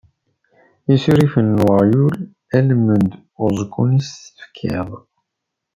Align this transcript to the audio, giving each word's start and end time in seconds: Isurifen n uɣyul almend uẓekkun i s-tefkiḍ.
Isurifen 0.93 1.47
n 1.55 1.63
uɣyul 1.67 2.13
almend 2.57 3.11
uẓekkun 3.43 3.91
i 3.99 4.01
s-tefkiḍ. 4.07 4.89